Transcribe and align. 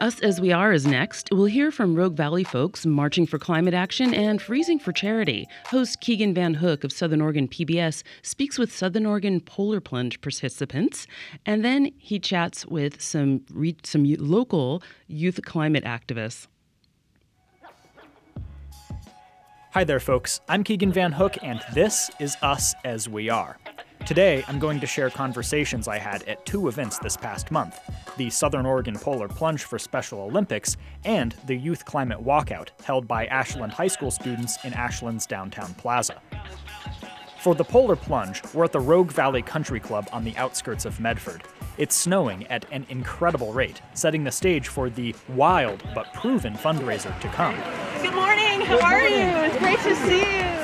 Us 0.00 0.18
As 0.20 0.40
We 0.40 0.50
Are 0.50 0.72
is 0.72 0.86
next. 0.86 1.28
We'll 1.30 1.44
hear 1.44 1.70
from 1.70 1.94
Rogue 1.94 2.16
Valley 2.16 2.42
folks 2.42 2.86
marching 2.86 3.26
for 3.26 3.38
climate 3.38 3.74
action 3.74 4.14
and 4.14 4.40
freezing 4.40 4.78
for 4.78 4.92
charity. 4.92 5.46
Host 5.66 6.00
Keegan 6.00 6.32
Van 6.32 6.54
Hook 6.54 6.84
of 6.84 6.90
Southern 6.90 7.20
Oregon 7.20 7.46
PBS 7.46 8.02
speaks 8.22 8.58
with 8.58 8.74
Southern 8.74 9.04
Oregon 9.04 9.42
Polar 9.42 9.78
Plunge 9.78 10.18
participants, 10.22 11.06
and 11.44 11.62
then 11.62 11.92
he 11.98 12.18
chats 12.18 12.64
with 12.64 13.02
some, 13.02 13.42
re- 13.52 13.76
some 13.82 14.04
local 14.18 14.82
youth 15.06 15.38
climate 15.44 15.84
activists. 15.84 16.46
Hi 19.72 19.84
there, 19.84 20.00
folks. 20.00 20.40
I'm 20.48 20.64
Keegan 20.64 20.92
Van 20.92 21.12
Hook, 21.12 21.36
and 21.42 21.60
this 21.74 22.10
is 22.18 22.38
Us 22.40 22.74
As 22.86 23.06
We 23.06 23.28
Are. 23.28 23.58
Today, 24.06 24.42
I'm 24.48 24.58
going 24.58 24.80
to 24.80 24.86
share 24.86 25.08
conversations 25.08 25.86
I 25.86 25.98
had 25.98 26.24
at 26.24 26.44
two 26.44 26.66
events 26.68 26.98
this 26.98 27.16
past 27.16 27.50
month 27.50 27.78
the 28.16 28.28
Southern 28.28 28.66
Oregon 28.66 28.96
Polar 28.98 29.28
Plunge 29.28 29.62
for 29.62 29.78
Special 29.78 30.20
Olympics 30.22 30.76
and 31.04 31.34
the 31.46 31.54
Youth 31.54 31.84
Climate 31.84 32.18
Walkout 32.18 32.68
held 32.84 33.06
by 33.06 33.26
Ashland 33.26 33.72
High 33.72 33.86
School 33.86 34.10
students 34.10 34.62
in 34.64 34.74
Ashland's 34.74 35.26
downtown 35.26 35.72
plaza. 35.74 36.20
For 37.40 37.54
the 37.54 37.64
Polar 37.64 37.96
Plunge, 37.96 38.42
we're 38.52 38.64
at 38.64 38.72
the 38.72 38.80
Rogue 38.80 39.12
Valley 39.12 39.42
Country 39.42 39.80
Club 39.80 40.08
on 40.12 40.24
the 40.24 40.36
outskirts 40.36 40.84
of 40.84 40.98
Medford. 41.00 41.44
It's 41.78 41.94
snowing 41.94 42.46
at 42.48 42.66
an 42.72 42.84
incredible 42.90 43.52
rate, 43.52 43.80
setting 43.94 44.24
the 44.24 44.32
stage 44.32 44.68
for 44.68 44.90
the 44.90 45.14
wild 45.28 45.82
but 45.94 46.12
proven 46.12 46.54
fundraiser 46.54 47.18
to 47.20 47.28
come. 47.28 47.54
Good 48.02 48.14
morning, 48.14 48.60
how 48.62 48.76
Good 48.76 48.84
are 48.84 48.98
morning. 48.98 49.12
you? 49.12 49.26
It's 49.44 49.56
great 49.58 49.78
to 49.78 49.96
see 49.96 50.20
you. 50.20 50.59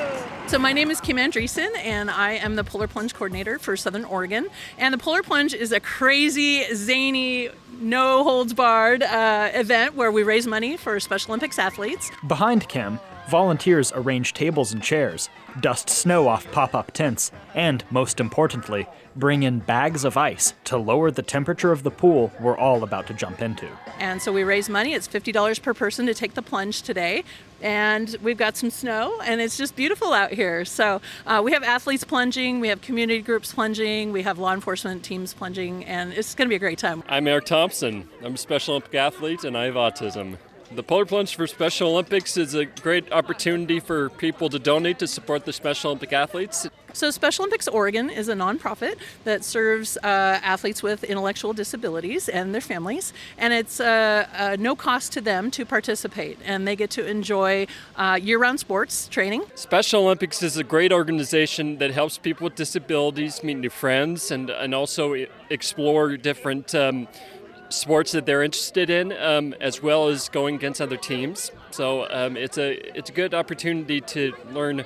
So 0.49 0.61
my 0.61 0.73
name 0.73 0.93
is 0.93 1.01
Kim 1.01 1.17
Andreessen, 1.17 1.77
and 1.79 2.09
I 2.09 2.35
am 2.35 2.55
the 2.55 2.63
Polar 2.63 2.87
Plunge 2.87 3.13
coordinator 3.13 3.59
for 3.59 3.77
Southern 3.77 4.05
Oregon. 4.05 4.47
And 4.79 4.95
the 4.95 4.99
Polar 4.99 5.25
Plunge 5.25 5.53
is 5.53 5.73
a 5.73 5.81
crazy, 5.81 6.63
zany, 6.73 7.51
no 7.81 8.23
holds 8.23 8.55
barred 8.55 9.03
uh, 9.03 9.51
event 9.53 9.97
where 9.97 10.13
we 10.13 10.23
raise 10.23 10.47
money 10.47 10.77
for 10.77 11.01
Special 11.01 11.33
Olympics 11.33 11.59
athletes. 11.59 12.13
Behind 12.29 12.69
Kim, 12.69 13.01
volunteers 13.29 13.93
arrange 13.95 14.33
tables 14.33 14.73
and 14.73 14.83
chairs, 14.83 15.29
dust 15.61 15.91
snow 15.91 16.29
off 16.29 16.51
pop 16.53 16.75
up 16.75 16.93
tents, 16.93 17.33
and, 17.55 17.85
most 17.91 18.21
importantly, 18.21 18.87
bring 19.17 19.43
in 19.43 19.59
bags 19.59 20.05
of 20.05 20.17
ice 20.17 20.55
to 20.65 20.77
lower 20.77 21.11
the 21.11 21.23
temperature 21.23 21.73
of 21.73 21.83
the 21.83 21.91
pool 21.91 22.31
we're 22.41 22.57
all 22.57 22.83
about 22.83 23.07
to 23.07 23.15
jump 23.15 23.41
into. 23.41 23.69
And 23.99 24.21
so 24.21 24.33
we 24.33 24.45
raise 24.45 24.69
money. 24.69 24.93
It's 24.93 25.09
$50 25.09 25.63
per 25.63 25.75
person 25.75 26.07
to 26.07 26.15
take 26.15 26.35
the 26.35 26.43
plunge 26.43 26.83
today. 26.83 27.25
And 27.63 28.15
we've 28.23 28.37
got 28.37 28.57
some 28.57 28.71
snow, 28.71 29.19
and 29.25 29.41
it's 29.41 29.57
just 29.57 29.77
beautiful 29.77 30.13
out 30.13 30.31
here. 30.31 30.67
So 30.67 31.01
uh, 31.27 31.41
we 31.43 31.53
have 31.53 31.63
athletes 31.63 32.05
plunging, 32.05 32.61
we 32.61 32.69
have 32.69 32.83
community 32.83 33.23
groups 33.23 33.55
plunging, 33.55 34.13
we 34.13 34.23
have 34.23 34.39
law 34.39 34.53
enforcement 34.53 35.03
teams 35.03 35.33
plunging, 35.33 35.85
and 35.87 36.13
it's 36.13 36.35
going 36.35 36.47
to 36.47 36.51
be 36.51 36.57
a 36.57 36.61
great 36.61 36.79
time. 36.79 37.03
I'm 37.09 37.27
Eric 37.27 37.47
Thompson. 37.47 38.09
I'm 38.23 38.35
a 38.35 38.39
Special 38.39 38.75
Olympic 38.75 38.95
athlete, 38.95 39.45
and 39.45 39.57
I 39.57 39.65
have 39.65 39.75
autism. 39.75 40.37
The 40.73 40.83
Polar 40.83 41.07
Plunge 41.07 41.37
for 41.37 41.47
Special 41.47 41.91
Olympics 41.91 42.37
is 42.37 42.55
a 42.55 42.65
great 42.65 43.13
opportunity 43.13 43.79
for 43.79 44.11
people 44.11 44.49
to 44.49 44.59
donate 44.59 44.99
to 44.99 45.07
support 45.07 45.45
the 45.45 45.53
Special 45.53 45.91
Olympic 45.91 46.13
athletes. 46.13 46.69
So, 46.93 47.11
Special 47.11 47.45
Olympics 47.45 47.69
Oregon 47.69 48.11
is 48.11 48.29
a 48.29 48.35
nonprofit 48.35 48.97
that 49.25 49.45
serves 49.45 49.97
uh, 49.99 50.41
athletes 50.43 50.83
with 50.83 51.05
intellectual 51.05 51.53
disabilities 51.53 52.29
and 52.29 52.55
their 52.55 52.61
families, 52.61 53.13
and 53.39 53.53
it's 53.53 53.81
uh, 53.81 54.27
uh, 54.35 54.57
no 54.59 54.75
cost 54.75 55.13
to 55.13 55.21
them 55.21 55.51
to 55.53 55.65
participate, 55.65 56.39
and 56.45 56.67
they 56.67 56.75
get 56.75 56.91
to 56.91 57.07
enjoy 57.07 57.67
uh, 57.97 58.19
year 58.21 58.39
round 58.39 58.59
sports 58.59 59.09
training. 59.09 59.45
Special 59.55 60.05
Olympics 60.05 60.43
is 60.43 60.57
a 60.57 60.65
great 60.65 60.91
organization 60.91 61.79
that 61.79 61.93
helps 61.93 62.19
people 62.19 62.45
with 62.45 62.55
disabilities 62.55 63.45
meet 63.45 63.59
new 63.59 63.71
friends 63.71 64.31
and, 64.31 64.51
and 64.51 64.75
also 64.75 65.27
explore 65.51 66.17
different. 66.17 66.75
Um, 66.75 67.09
sports 67.69 68.13
that 68.13 68.27
they're 68.27 68.43
interested 68.43 68.91
in, 68.91 69.13
um, 69.13 69.55
as 69.61 69.83
well 69.83 70.09
as 70.09 70.29
going 70.29 70.55
against 70.55 70.81
other 70.81 70.97
teams. 70.97 71.51
So 71.71 72.07
um, 72.11 72.37
it's 72.37 72.59
a 72.59 72.75
it's 72.97 73.11
a 73.11 73.13
good 73.13 73.35
opportunity 73.35 74.01
to 74.01 74.35
learn 74.53 74.85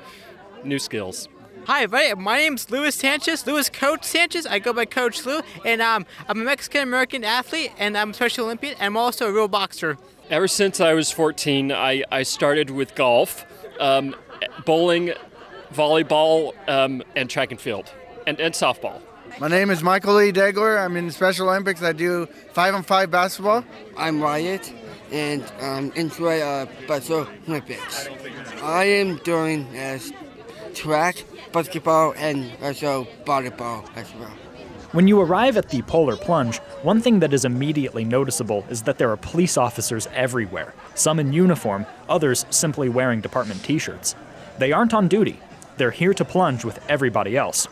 new 0.64 0.78
skills. 0.78 1.28
Hi, 1.66 1.82
everybody. 1.82 2.14
My 2.14 2.38
name's 2.38 2.70
Luis 2.70 2.94
Sanchez, 2.94 3.46
Luis 3.46 3.68
Coach 3.68 4.04
Sanchez. 4.04 4.46
I 4.46 4.58
go 4.58 4.72
by 4.72 4.86
Coach 4.86 5.26
Lou, 5.26 5.42
and 5.64 5.82
um, 5.82 6.06
I'm 6.26 6.40
a 6.40 6.44
Mexican 6.44 6.82
American 6.82 7.22
athlete, 7.22 7.72
and 7.78 7.98
I'm 7.98 8.10
a 8.10 8.14
Special 8.14 8.46
Olympian, 8.46 8.74
and 8.74 8.84
I'm 8.84 8.96
also 8.96 9.28
a 9.28 9.32
real 9.32 9.46
boxer. 9.46 9.98
Ever 10.30 10.48
since 10.48 10.80
I 10.80 10.94
was 10.94 11.10
14, 11.10 11.70
I, 11.70 12.02
I 12.10 12.22
started 12.22 12.70
with 12.70 12.94
golf, 12.94 13.44
um, 13.78 14.16
bowling, 14.64 15.12
volleyball, 15.72 16.54
um, 16.68 17.02
and 17.14 17.28
track 17.28 17.50
and 17.50 17.60
field, 17.60 17.92
and, 18.26 18.40
and 18.40 18.54
softball. 18.54 19.00
My 19.38 19.48
name 19.48 19.70
is 19.70 19.82
Michael 19.82 20.14
Lee 20.14 20.32
Degler. 20.32 20.82
I'm 20.82 20.96
in 20.96 21.06
the 21.06 21.12
Special 21.12 21.48
Olympics. 21.48 21.82
I 21.82 21.92
do 21.92 22.26
five 22.52 22.74
on 22.74 22.82
five 22.82 23.10
basketball. 23.10 23.64
I'm 23.96 24.20
Wyatt, 24.20 24.72
and 25.12 25.44
um, 25.60 25.92
enjoy 25.94 26.40
uh, 26.40 26.66
Special 26.84 27.26
Olympics. 27.46 28.08
I 28.62 28.84
am 28.84 29.16
doing 29.18 29.66
as 29.76 30.12
track, 30.74 31.24
basketball, 31.52 32.14
and 32.16 32.50
also 32.62 33.06
volleyball 33.24 33.88
as 33.96 34.12
well. 34.14 34.32
When 34.92 35.06
you 35.06 35.20
arrive 35.20 35.56
at 35.56 35.68
the 35.68 35.82
Polar 35.82 36.16
Plunge, 36.16 36.58
one 36.82 37.00
thing 37.00 37.20
that 37.20 37.32
is 37.32 37.44
immediately 37.44 38.04
noticeable 38.04 38.66
is 38.68 38.82
that 38.82 38.98
there 38.98 39.10
are 39.10 39.16
police 39.16 39.56
officers 39.56 40.08
everywhere, 40.12 40.74
some 40.94 41.20
in 41.20 41.32
uniform, 41.32 41.86
others 42.08 42.44
simply 42.50 42.88
wearing 42.88 43.20
department 43.20 43.62
t 43.62 43.78
shirts. 43.78 44.16
They 44.58 44.72
aren't 44.72 44.92
on 44.92 45.08
duty, 45.08 45.38
they're 45.76 45.92
here 45.92 46.12
to 46.14 46.24
plunge 46.24 46.64
with 46.64 46.78
everybody 46.88 47.36
else. 47.36 47.68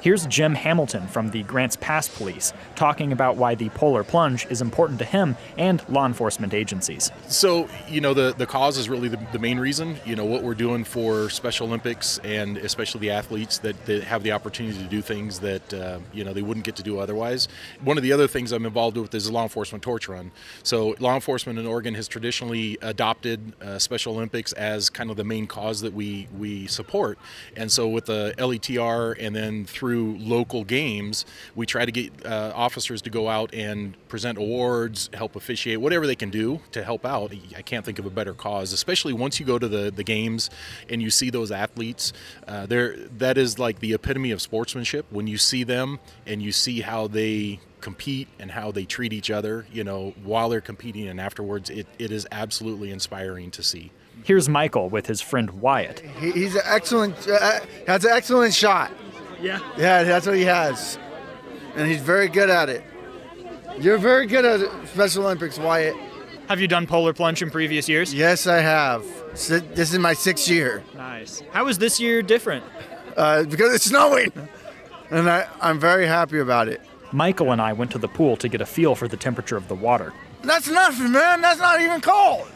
Here's 0.00 0.24
Jim 0.24 0.54
Hamilton 0.54 1.06
from 1.08 1.28
the 1.28 1.42
Grants 1.42 1.76
Pass 1.76 2.08
Police 2.08 2.54
talking 2.74 3.12
about 3.12 3.36
why 3.36 3.54
the 3.54 3.68
polar 3.68 4.02
plunge 4.02 4.46
is 4.48 4.62
important 4.62 4.98
to 5.00 5.04
him 5.04 5.36
and 5.58 5.86
law 5.90 6.06
enforcement 6.06 6.54
agencies. 6.54 7.12
So, 7.28 7.68
you 7.86 8.00
know, 8.00 8.14
the, 8.14 8.32
the 8.34 8.46
cause 8.46 8.78
is 8.78 8.88
really 8.88 9.08
the, 9.08 9.18
the 9.32 9.38
main 9.38 9.58
reason. 9.58 9.98
You 10.06 10.16
know, 10.16 10.24
what 10.24 10.42
we're 10.42 10.54
doing 10.54 10.84
for 10.84 11.28
Special 11.28 11.66
Olympics 11.66 12.16
and 12.24 12.56
especially 12.56 13.02
the 13.02 13.10
athletes 13.10 13.58
that, 13.58 13.84
that 13.84 14.02
have 14.04 14.22
the 14.22 14.32
opportunity 14.32 14.78
to 14.78 14.88
do 14.88 15.02
things 15.02 15.38
that, 15.40 15.74
uh, 15.74 15.98
you 16.14 16.24
know, 16.24 16.32
they 16.32 16.40
wouldn't 16.40 16.64
get 16.64 16.76
to 16.76 16.82
do 16.82 16.98
otherwise. 16.98 17.48
One 17.82 17.98
of 17.98 18.02
the 18.02 18.12
other 18.12 18.26
things 18.26 18.52
I'm 18.52 18.64
involved 18.64 18.96
with 18.96 19.14
is 19.14 19.26
a 19.26 19.32
law 19.32 19.42
enforcement 19.42 19.84
torch 19.84 20.08
run. 20.08 20.30
So, 20.62 20.96
law 20.98 21.14
enforcement 21.14 21.58
in 21.58 21.66
Oregon 21.66 21.94
has 21.94 22.08
traditionally 22.08 22.78
adopted 22.80 23.52
uh, 23.60 23.78
Special 23.78 24.14
Olympics 24.14 24.54
as 24.54 24.88
kind 24.88 25.10
of 25.10 25.18
the 25.18 25.24
main 25.24 25.46
cause 25.46 25.82
that 25.82 25.92
we, 25.92 26.26
we 26.38 26.68
support. 26.68 27.18
And 27.54 27.70
so, 27.70 27.86
with 27.86 28.06
the 28.06 28.32
LETR 28.38 29.16
and 29.20 29.36
then 29.36 29.66
through 29.66 29.89
through 29.90 30.16
local 30.20 30.62
games, 30.62 31.26
we 31.56 31.66
try 31.66 31.84
to 31.84 31.90
get 31.90 32.24
uh, 32.24 32.52
officers 32.54 33.02
to 33.02 33.10
go 33.10 33.28
out 33.28 33.52
and 33.52 33.96
present 34.06 34.38
awards, 34.38 35.10
help 35.14 35.34
officiate, 35.34 35.80
whatever 35.80 36.06
they 36.06 36.14
can 36.14 36.30
do 36.30 36.60
to 36.70 36.84
help 36.84 37.04
out. 37.04 37.32
I 37.56 37.62
can't 37.62 37.84
think 37.84 37.98
of 37.98 38.06
a 38.06 38.10
better 38.10 38.32
cause, 38.32 38.72
especially 38.72 39.12
once 39.12 39.40
you 39.40 39.46
go 39.46 39.58
to 39.58 39.66
the, 39.66 39.90
the 39.90 40.04
games 40.04 40.48
and 40.88 41.02
you 41.02 41.10
see 41.10 41.28
those 41.28 41.50
athletes. 41.50 42.12
Uh, 42.46 42.66
there, 42.66 42.98
that 43.18 43.36
is 43.36 43.58
like 43.58 43.80
the 43.80 43.92
epitome 43.92 44.30
of 44.30 44.40
sportsmanship. 44.40 45.06
When 45.10 45.26
you 45.26 45.38
see 45.38 45.64
them 45.64 45.98
and 46.24 46.40
you 46.40 46.52
see 46.52 46.82
how 46.82 47.08
they 47.08 47.58
compete 47.80 48.28
and 48.38 48.52
how 48.52 48.70
they 48.70 48.84
treat 48.84 49.12
each 49.12 49.28
other, 49.28 49.66
you 49.72 49.82
know, 49.82 50.14
while 50.22 50.50
they're 50.50 50.60
competing 50.60 51.08
and 51.08 51.20
afterwards, 51.20 51.68
it, 51.68 51.88
it 51.98 52.12
is 52.12 52.28
absolutely 52.30 52.92
inspiring 52.92 53.50
to 53.50 53.64
see. 53.64 53.90
Here's 54.22 54.48
Michael 54.48 54.88
with 54.88 55.06
his 55.06 55.20
friend 55.20 55.50
Wyatt. 55.50 55.98
He's 56.20 56.54
an 56.54 56.62
excellent, 56.64 57.26
uh, 57.26 57.58
has 57.88 58.04
an 58.04 58.12
excellent 58.12 58.54
shot. 58.54 58.92
Yeah. 59.40 59.60
Yeah, 59.76 60.02
that's 60.04 60.26
what 60.26 60.36
he 60.36 60.42
has. 60.42 60.98
And 61.74 61.88
he's 61.88 62.00
very 62.00 62.28
good 62.28 62.50
at 62.50 62.68
it. 62.68 62.84
You're 63.78 63.98
very 63.98 64.26
good 64.26 64.44
at 64.44 64.88
Special 64.88 65.24
Olympics, 65.24 65.58
Wyatt. 65.58 65.96
Have 66.48 66.60
you 66.60 66.66
done 66.68 66.86
polar 66.86 67.12
plunge 67.12 67.42
in 67.42 67.50
previous 67.50 67.88
years? 67.88 68.12
Yes, 68.12 68.46
I 68.46 68.58
have. 68.58 69.04
This 69.32 69.92
is 69.92 69.98
my 69.98 70.12
sixth 70.12 70.48
year. 70.48 70.82
Nice. 70.96 71.42
How 71.52 71.68
is 71.68 71.78
this 71.78 72.00
year 72.00 72.22
different? 72.22 72.64
Uh, 73.16 73.44
because 73.44 73.72
it's 73.74 73.84
snowing. 73.84 74.32
And 75.10 75.30
I, 75.30 75.46
I'm 75.60 75.78
very 75.78 76.06
happy 76.06 76.38
about 76.38 76.68
it. 76.68 76.80
Michael 77.12 77.52
and 77.52 77.60
I 77.60 77.72
went 77.72 77.90
to 77.92 77.98
the 77.98 78.08
pool 78.08 78.36
to 78.38 78.48
get 78.48 78.60
a 78.60 78.66
feel 78.66 78.94
for 78.94 79.08
the 79.08 79.16
temperature 79.16 79.56
of 79.56 79.68
the 79.68 79.74
water. 79.74 80.12
That's 80.42 80.68
nothing, 80.68 81.12
man. 81.12 81.40
That's 81.40 81.60
not 81.60 81.80
even 81.80 82.00
cold. 82.00 82.48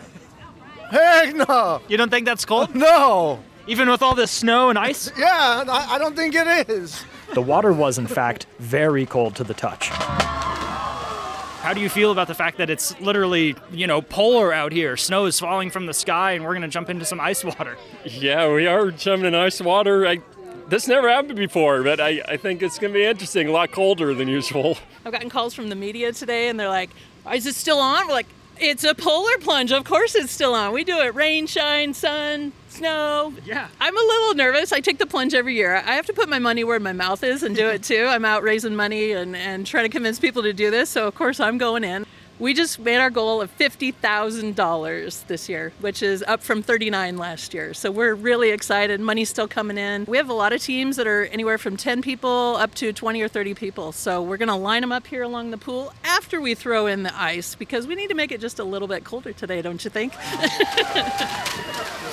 Heck 0.90 1.34
no. 1.34 1.80
You 1.88 1.96
don't 1.96 2.10
think 2.10 2.26
that's 2.26 2.44
cold? 2.44 2.74
No. 2.74 3.42
Even 3.66 3.88
with 3.88 4.02
all 4.02 4.14
this 4.14 4.30
snow 4.30 4.68
and 4.70 4.78
ice? 4.78 5.10
Yeah, 5.18 5.64
I, 5.68 5.94
I 5.94 5.98
don't 5.98 6.14
think 6.16 6.34
it 6.34 6.68
is. 6.68 7.04
The 7.32 7.40
water 7.40 7.72
was, 7.72 7.98
in 7.98 8.06
fact, 8.06 8.46
very 8.58 9.06
cold 9.06 9.36
to 9.36 9.44
the 9.44 9.54
touch. 9.54 9.88
How 9.88 11.72
do 11.72 11.80
you 11.80 11.88
feel 11.88 12.12
about 12.12 12.28
the 12.28 12.34
fact 12.34 12.58
that 12.58 12.68
it's 12.68 12.98
literally, 13.00 13.56
you 13.72 13.86
know, 13.86 14.02
polar 14.02 14.52
out 14.52 14.70
here? 14.72 14.98
Snow 14.98 15.24
is 15.24 15.40
falling 15.40 15.70
from 15.70 15.86
the 15.86 15.94
sky, 15.94 16.32
and 16.32 16.44
we're 16.44 16.50
going 16.52 16.62
to 16.62 16.68
jump 16.68 16.90
into 16.90 17.06
some 17.06 17.20
ice 17.20 17.42
water. 17.42 17.78
Yeah, 18.04 18.52
we 18.52 18.66
are 18.66 18.90
jumping 18.90 19.26
in 19.26 19.34
ice 19.34 19.62
water. 19.62 20.06
I, 20.06 20.18
this 20.68 20.86
never 20.86 21.08
happened 21.08 21.36
before, 21.36 21.82
but 21.82 22.00
I, 22.00 22.20
I 22.28 22.36
think 22.36 22.62
it's 22.62 22.78
going 22.78 22.92
to 22.92 22.98
be 22.98 23.04
interesting. 23.04 23.48
A 23.48 23.52
lot 23.52 23.72
colder 23.72 24.12
than 24.12 24.28
usual. 24.28 24.76
I've 25.06 25.12
gotten 25.12 25.30
calls 25.30 25.54
from 25.54 25.70
the 25.70 25.74
media 25.76 26.12
today, 26.12 26.48
and 26.48 26.60
they're 26.60 26.68
like, 26.68 26.90
"Is 27.32 27.46
it 27.46 27.54
still 27.54 27.78
on?" 27.78 28.06
We're 28.08 28.12
like, 28.14 28.28
"It's 28.60 28.84
a 28.84 28.94
polar 28.94 29.38
plunge. 29.38 29.72
Of 29.72 29.84
course, 29.84 30.14
it's 30.14 30.32
still 30.32 30.54
on. 30.54 30.72
We 30.72 30.84
do 30.84 30.98
it 31.00 31.14
rain, 31.14 31.46
shine, 31.46 31.94
sun, 31.94 32.52
snow. 32.74 33.32
Yeah. 33.44 33.68
I'm 33.80 33.96
a 33.96 34.00
little 34.00 34.34
nervous. 34.34 34.72
I 34.72 34.80
take 34.80 34.98
the 34.98 35.06
plunge 35.06 35.34
every 35.34 35.54
year. 35.54 35.76
I 35.76 35.94
have 35.94 36.06
to 36.06 36.12
put 36.12 36.28
my 36.28 36.38
money 36.38 36.64
where 36.64 36.80
my 36.80 36.92
mouth 36.92 37.22
is 37.22 37.42
and 37.42 37.54
do 37.54 37.68
it 37.68 37.82
too. 37.82 38.06
I'm 38.06 38.24
out 38.24 38.42
raising 38.42 38.76
money 38.76 39.12
and, 39.12 39.36
and 39.36 39.66
trying 39.66 39.84
to 39.84 39.88
convince 39.88 40.18
people 40.18 40.42
to 40.42 40.52
do 40.52 40.70
this. 40.70 40.90
So, 40.90 41.06
of 41.06 41.14
course, 41.14 41.40
I'm 41.40 41.58
going 41.58 41.84
in. 41.84 42.06
We 42.40 42.52
just 42.52 42.80
made 42.80 42.96
our 42.96 43.10
goal 43.10 43.40
of 43.40 43.56
$50,000 43.58 45.26
this 45.28 45.48
year, 45.48 45.72
which 45.80 46.02
is 46.02 46.24
up 46.26 46.42
from 46.42 46.62
39 46.62 47.16
last 47.16 47.54
year. 47.54 47.72
So 47.74 47.92
we're 47.92 48.14
really 48.14 48.50
excited. 48.50 49.00
Money's 49.00 49.28
still 49.30 49.46
coming 49.46 49.78
in. 49.78 50.04
We 50.06 50.16
have 50.16 50.28
a 50.28 50.34
lot 50.34 50.52
of 50.52 50.60
teams 50.60 50.96
that 50.96 51.06
are 51.06 51.26
anywhere 51.26 51.58
from 51.58 51.76
10 51.76 52.02
people 52.02 52.56
up 52.56 52.74
to 52.74 52.92
20 52.92 53.22
or 53.22 53.28
30 53.28 53.54
people. 53.54 53.92
So 53.92 54.20
we're 54.20 54.36
going 54.36 54.48
to 54.48 54.56
line 54.56 54.80
them 54.80 54.90
up 54.90 55.06
here 55.06 55.22
along 55.22 55.52
the 55.52 55.58
pool 55.58 55.94
after 56.02 56.40
we 56.40 56.56
throw 56.56 56.86
in 56.86 57.04
the 57.04 57.16
ice 57.16 57.54
because 57.54 57.86
we 57.86 57.94
need 57.94 58.08
to 58.08 58.16
make 58.16 58.32
it 58.32 58.40
just 58.40 58.58
a 58.58 58.64
little 58.64 58.88
bit 58.88 59.04
colder 59.04 59.32
today, 59.32 59.62
don't 59.62 59.84
you 59.84 59.90
think? 59.90 60.12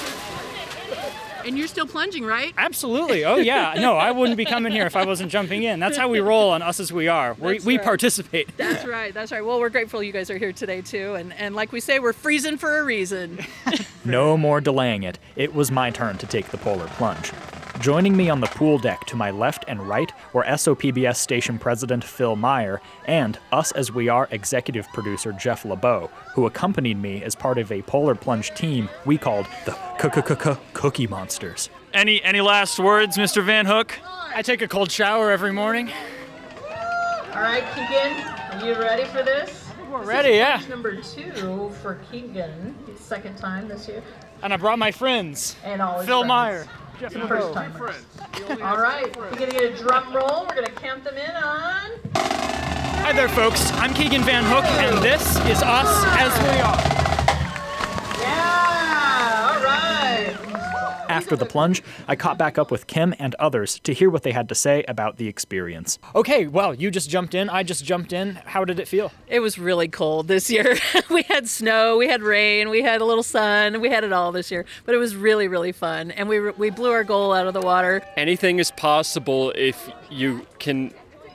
And 1.45 1.57
you're 1.57 1.67
still 1.67 1.88
plunging, 1.88 2.25
right? 2.25 2.53
Absolutely. 2.57 3.25
Oh, 3.25 3.35
yeah. 3.35 3.73
No, 3.77 3.97
I 3.97 4.11
wouldn't 4.11 4.38
be 4.38 4.45
coming 4.45 4.71
here 4.71 4.85
if 4.85 4.95
I 4.95 5.05
wasn't 5.05 5.31
jumping 5.31 5.63
in. 5.63 5.79
That's 5.79 5.97
how 5.97 6.09
we 6.09 6.19
roll 6.19 6.51
on 6.51 6.61
Us 6.61 6.79
As 6.79 6.91
We 6.91 7.07
Are. 7.07 7.33
We, 7.33 7.59
we 7.59 7.77
participate. 7.77 8.55
That's 8.57 8.85
right. 8.85 9.13
That's 9.13 9.31
right. 9.31 9.45
Well, 9.45 9.59
we're 9.59 9.69
grateful 9.69 10.01
you 10.03 10.11
guys 10.11 10.29
are 10.29 10.38
here 10.38 10.53
today, 10.53 10.81
too. 10.81 11.15
And, 11.15 11.33
and 11.33 11.55
like 11.55 11.71
we 11.71 11.79
say, 11.79 11.99
we're 11.99 12.13
freezing 12.13 12.57
for 12.57 12.79
a 12.79 12.83
reason. 12.83 13.39
no 14.05 14.38
more 14.38 14.61
delaying 14.61 15.03
it. 15.03 15.19
It 15.35 15.53
was 15.53 15.71
my 15.71 15.89
turn 15.89 16.17
to 16.19 16.27
take 16.27 16.49
the 16.49 16.57
polar 16.57 16.88
plunge. 16.88 17.31
Joining 17.81 18.15
me 18.15 18.29
on 18.29 18.39
the 18.39 18.47
pool 18.47 18.77
deck 18.77 19.05
to 19.05 19.15
my 19.15 19.31
left 19.31 19.65
and 19.67 19.81
right 19.81 20.11
were 20.33 20.43
SOPBS 20.43 21.15
station 21.15 21.57
president 21.57 22.03
Phil 22.03 22.35
Meyer 22.35 22.79
and 23.05 23.39
Us 23.51 23.71
As 23.71 23.91
We 23.91 24.07
Are 24.07 24.27
executive 24.29 24.87
producer 24.89 25.33
Jeff 25.33 25.65
LeBeau, 25.65 26.11
who 26.35 26.45
accompanied 26.45 27.01
me 27.01 27.23
as 27.23 27.33
part 27.33 27.57
of 27.57 27.71
a 27.71 27.81
polar 27.81 28.13
plunge 28.13 28.53
team 28.53 28.87
we 29.03 29.17
called 29.17 29.47
the 29.65 29.71
Cookie 30.73 31.07
Monsters. 31.07 31.71
Any 31.91 32.21
any 32.23 32.39
last 32.39 32.77
words, 32.77 33.17
Mr. 33.17 33.43
Van 33.43 33.65
Hook? 33.65 33.97
I 34.35 34.43
take 34.43 34.61
a 34.61 34.67
cold 34.67 34.91
shower 34.91 35.31
every 35.31 35.51
morning. 35.51 35.89
All 37.33 37.41
right, 37.41 37.63
Keegan, 37.73 38.23
are 38.51 38.63
you 38.63 38.79
ready 38.79 39.05
for 39.05 39.23
this? 39.23 39.67
We're 39.89 40.05
ready, 40.05 40.35
yeah. 40.35 40.61
Number 40.69 41.01
two 41.01 41.71
for 41.81 41.99
Keegan, 42.11 42.75
second 42.95 43.37
time 43.37 43.67
this 43.67 43.87
year. 43.87 44.03
And 44.43 44.53
I 44.53 44.57
brought 44.57 44.77
my 44.77 44.91
friends. 44.91 45.55
And 45.63 45.81
all 45.81 46.03
Phil 46.03 46.19
friends. 46.19 46.27
Meyer. 46.27 46.67
Jeff 47.01 47.13
First 47.13 47.53
timers. 47.56 47.95
All 48.62 48.77
right, 48.77 49.15
we're 49.18 49.31
gonna 49.31 49.48
get 49.48 49.63
a 49.63 49.75
drum 49.75 50.15
roll. 50.15 50.45
We're 50.48 50.53
gonna 50.53 50.69
count 50.69 51.03
them 51.03 51.18
in 51.18 51.31
on. 51.31 51.89
Hi 52.13 53.12
there, 53.12 53.27
folks. 53.27 53.71
I'm 53.74 53.92
Keegan 53.95 54.21
Van 54.21 54.44
Hook, 54.44 54.65
and 54.65 55.03
this 55.03 55.38
is 55.48 55.63
Us 55.63 56.06
As 56.19 56.31
We 56.44 56.62
Are. 56.62 57.00
After 61.11 61.35
the 61.35 61.45
plunge, 61.45 61.83
I 62.07 62.15
caught 62.15 62.37
back 62.37 62.57
up 62.57 62.71
with 62.71 62.87
Kim 62.87 63.13
and 63.19 63.35
others 63.35 63.79
to 63.81 63.93
hear 63.93 64.09
what 64.09 64.23
they 64.23 64.31
had 64.31 64.47
to 64.47 64.55
say 64.55 64.85
about 64.87 65.17
the 65.17 65.27
experience. 65.27 65.99
Okay, 66.15 66.47
well, 66.47 66.73
you 66.73 66.89
just 66.89 67.09
jumped 67.09 67.35
in. 67.35 67.49
I 67.49 67.63
just 67.63 67.83
jumped 67.83 68.13
in. 68.13 68.35
How 68.45 68.63
did 68.63 68.79
it 68.79 68.87
feel? 68.87 69.11
It 69.27 69.41
was 69.41 69.59
really 69.59 69.89
cold 69.89 70.29
this 70.29 70.49
year. 70.49 70.77
we 71.09 71.23
had 71.23 71.49
snow, 71.49 71.97
we 71.97 72.07
had 72.07 72.23
rain, 72.23 72.69
we 72.69 72.81
had 72.81 73.01
a 73.01 73.05
little 73.05 73.23
sun, 73.23 73.81
we 73.81 73.89
had 73.89 74.05
it 74.05 74.13
all 74.13 74.31
this 74.31 74.49
year. 74.51 74.63
But 74.85 74.95
it 74.95 74.99
was 74.99 75.13
really, 75.13 75.49
really 75.49 75.73
fun, 75.73 76.11
and 76.11 76.29
we 76.29 76.39
we 76.51 76.69
blew 76.69 76.91
our 76.91 77.03
goal 77.03 77.33
out 77.33 77.45
of 77.45 77.53
the 77.53 77.61
water. 77.61 78.01
Anything 78.15 78.59
is 78.59 78.71
possible 78.71 79.51
if 79.57 79.91
you 80.09 80.47
can, 80.59 80.93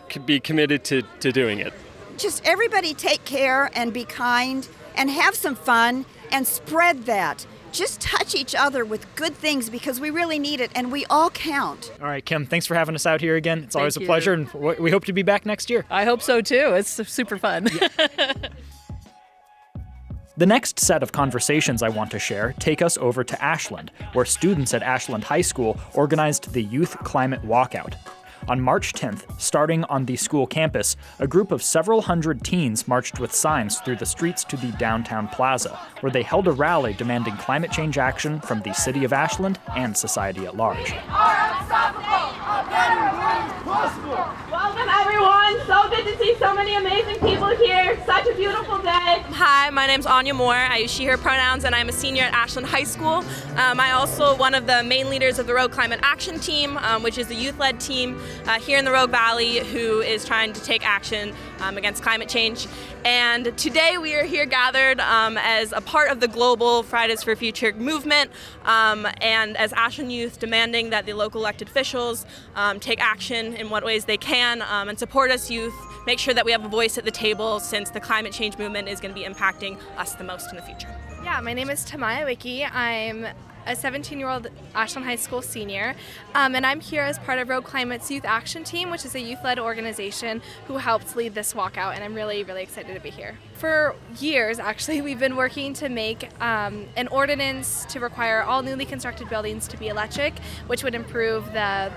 can 0.09 0.23
be 0.23 0.41
committed 0.41 0.85
to, 0.85 1.03
to 1.21 1.33
doing 1.33 1.59
it. 1.59 1.75
Just 2.17 2.43
everybody 2.47 2.95
take 2.95 3.27
care 3.27 3.71
and 3.75 3.93
be 3.93 4.07
kind 4.07 4.67
and 4.95 5.11
have 5.11 5.35
some 5.35 5.55
fun 5.55 6.07
and 6.33 6.47
spread 6.47 7.05
that 7.05 7.47
just 7.77 8.01
touch 8.01 8.35
each 8.35 8.55
other 8.55 8.85
with 8.85 9.07
good 9.17 9.35
things 9.35 9.69
because 9.69 10.01
we 10.01 10.11
really 10.11 10.39
need 10.39 10.61
it 10.61 10.71
and 10.75 10.91
we 10.91 11.05
all 11.07 11.31
count. 11.31 11.93
All 12.01 12.07
right, 12.09 12.25
Kim, 12.25 12.47
thanks 12.47 12.67
for 12.67 12.75
having 12.75 12.95
us 12.95 13.07
out 13.07 13.21
here 13.21 13.37
again. 13.37 13.65
It's 13.65 13.75
Thank 13.75 13.83
always 13.83 13.97
a 13.97 14.01
you. 14.01 14.07
pleasure, 14.07 14.33
and 14.33 14.53
we 14.55 14.91
hope 14.91 15.05
to 15.05 15.13
be 15.13 15.23
back 15.23 15.45
next 15.47 15.71
year. 15.71 15.85
I 15.91 16.05
hope 16.05 16.23
so 16.23 16.41
too. 16.41 16.73
It's 16.75 16.89
super 16.89 17.39
fun. 17.39 17.69
The 20.39 20.45
next 20.45 20.79
set 20.79 21.03
of 21.03 21.13
conversations 21.13 21.83
I 21.83 21.89
want 21.89 22.11
to 22.11 22.19
share 22.19 22.55
take 22.59 22.83
us 22.83 22.99
over 22.99 23.25
to 23.25 23.43
Ashland, 23.43 23.91
where 24.13 24.27
students 24.27 24.75
at 24.75 24.83
Ashland 24.83 25.25
High 25.25 25.41
School 25.41 25.81
organized 25.95 26.53
the 26.53 26.63
Youth 26.63 26.99
Climate 26.99 27.41
Walkout. 27.43 27.95
On 28.49 28.61
March 28.61 28.93
10th, 28.93 29.25
starting 29.41 29.83
on 29.85 30.05
the 30.05 30.15
school 30.15 30.47
campus, 30.47 30.97
a 31.19 31.27
group 31.27 31.51
of 31.51 31.65
several 31.65 32.01
hundred 32.01 32.45
teens 32.45 32.87
marched 32.87 33.19
with 33.19 33.35
signs 33.35 33.81
through 33.81 33.97
the 33.97 34.07
streets 34.07 34.45
to 34.45 34.57
the 34.57 34.71
downtown 34.79 35.27
plaza, 35.27 35.77
where 35.99 36.13
they 36.13 36.23
held 36.23 36.47
a 36.47 36.53
rally 36.53 36.93
demanding 36.93 37.37
climate 37.39 37.73
change 37.73 37.99
action 37.99 38.41
from 38.41 38.63
the 38.63 38.73
city 38.73 39.03
of 39.03 39.13
Ashland 39.13 39.59
and 39.75 39.97
society 39.97 40.47
at 40.47 40.57
large. 40.57 40.93
So 45.67 45.89
good 45.91 46.05
to 46.07 46.17
see 46.19 46.37
so 46.39 46.55
many 46.55 46.77
amazing 46.77 47.19
people 47.19 47.49
here. 47.49 48.01
Such 48.07 48.29
a 48.29 48.35
beautiful 48.37 48.79
day. 48.79 49.25
Hi, 49.31 49.69
my 49.71 49.89
name's 49.89 50.07
Anya 50.07 50.33
Moore. 50.33 50.55
I 50.55 50.77
use 50.77 50.93
she, 50.93 51.07
her 51.07 51.19
pronouns, 51.19 51.65
and 51.65 51.75
I'm 51.75 51.89
a 51.89 51.93
senior 51.93 52.23
at 52.23 52.33
Ashland 52.35 52.69
High 52.69 52.85
School. 52.85 53.25
Um, 53.57 53.81
I'm 53.81 53.97
also 53.97 54.37
one 54.37 54.55
of 54.55 54.69
the 54.69 54.85
main 54.85 55.11
leaders 55.11 55.41
of 55.41 55.49
the 55.49 55.55
Rogue 55.55 55.73
Climate 55.73 55.99
Action 56.05 56.39
Team, 56.39 56.77
um, 56.77 57.03
which 57.03 57.19
is 57.19 57.31
a 57.31 57.35
youth-led 57.35 57.81
team 57.81 58.21
uh, 58.47 58.61
here 58.61 58.79
in 58.79 58.85
the 58.85 58.93
Rogue 58.93 59.11
Valley 59.11 59.59
who 59.59 60.03
is 60.03 60.25
trying 60.25 60.53
to 60.53 60.63
take 60.63 60.87
action 60.87 61.35
um, 61.61 61.77
against 61.77 62.03
climate 62.03 62.29
change. 62.29 62.67
And 63.05 63.57
today 63.57 63.99
we 63.99 64.15
are 64.15 64.25
here 64.25 64.47
gathered 64.47 65.01
um, 65.01 65.39
as 65.39 65.73
a 65.73 65.81
part 65.81 66.11
of 66.11 66.21
the 66.21 66.29
global 66.29 66.83
Fridays 66.83 67.23
for 67.23 67.35
Future 67.37 67.73
movement, 67.73 68.31
um, 68.65 69.07
and 69.21 69.57
as 69.57 69.73
Ashland 69.73 70.13
youth 70.13 70.39
demanding 70.39 70.91
that 70.91 71.07
the 71.07 71.13
local 71.13 71.41
elected 71.41 71.69
officials 71.69 72.27
um, 72.55 72.81
take 72.81 73.01
action 73.01 73.55
in 73.55 73.71
what 73.71 73.85
ways 73.85 74.05
they 74.05 74.17
can 74.17 74.63
um, 74.63 74.89
and 74.89 74.99
support 74.99 75.31
us 75.31 75.51
youth, 75.51 75.75
make 76.07 76.19
sure 76.19 76.35
that 76.35 76.45
we 76.45 76.53
have 76.53 76.65
a 76.65 76.69
voice 76.69 76.99
at 76.99 77.05
the 77.05 77.11
table 77.11 77.61
since 77.61 77.91
the 77.91 78.01
climate 78.01 78.33
change 78.33 78.59
movement 78.59 78.89
is 78.89 79.01
going 79.01 79.15
to 79.15 79.21
be 79.21 79.27
impacting 79.27 79.79
us 79.97 80.15
the 80.15 80.25
most 80.25 80.51
in 80.51 80.57
the 80.57 80.63
future. 80.63 80.95
Yeah, 81.23 81.41
my 81.41 81.53
name 81.53 81.71
is 81.71 81.85
Tamaya 81.85 82.25
Wiki. 82.25 82.65
I'm 82.65 83.27
a 83.67 83.77
17 83.77 84.19
year 84.19 84.29
old 84.29 84.49
Ashland 84.75 85.07
High 85.07 85.17
School 85.17 85.43
senior, 85.43 85.95
um, 86.35 86.55
and 86.55 86.65
I'm 86.65 86.81
here 86.81 87.03
as 87.03 87.19
part 87.19 87.39
of 87.39 87.49
Rogue 87.49 87.65
Climate's 87.65 88.11
Youth 88.11 88.25
Action 88.25 88.65
Team, 88.65 88.91
which 88.91 89.05
is 89.05 89.15
a 89.15 89.21
youth 89.21 89.43
led 89.45 89.59
organization 89.59 90.43
who 90.67 90.77
helped 90.77 91.17
lead 91.17 91.35
this 91.35 91.55
walkout, 91.55 91.95
and 91.95 92.05
I'm 92.05 92.15
really, 92.15 92.45
really 92.45 92.63
excited 92.63 92.95
to 92.95 93.01
be 93.01 93.11
here. 93.11 93.37
For 93.55 93.95
years, 94.21 94.59
actually, 94.59 95.01
we've 95.01 95.19
been 95.19 95.37
working 95.37 95.75
to 95.75 95.89
make 95.89 96.29
um, 96.43 96.87
an 96.97 97.09
ordinance 97.09 97.85
to 97.87 98.01
require 98.01 98.43
all 98.43 98.63
newly 98.63 98.85
constructed 98.85 99.29
buildings 99.29 99.67
to 99.69 99.77
be 99.77 99.89
electric, 99.89 100.39
which 100.67 100.85
would 100.85 100.95
improve 100.95 101.45
the 101.53 101.93